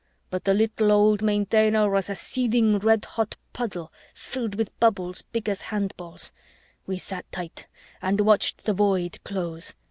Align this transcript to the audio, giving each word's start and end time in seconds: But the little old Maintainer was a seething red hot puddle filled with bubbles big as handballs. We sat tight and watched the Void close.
But 0.31 0.45
the 0.45 0.55
little 0.55 0.91
old 0.91 1.21
Maintainer 1.21 1.87
was 1.87 2.09
a 2.09 2.15
seething 2.15 2.79
red 2.79 3.05
hot 3.05 3.35
puddle 3.53 3.93
filled 4.15 4.55
with 4.55 4.75
bubbles 4.79 5.21
big 5.21 5.47
as 5.47 5.61
handballs. 5.69 6.31
We 6.87 6.97
sat 6.97 7.31
tight 7.31 7.67
and 8.01 8.21
watched 8.21 8.63
the 8.65 8.73
Void 8.73 9.19
close. 9.23 9.75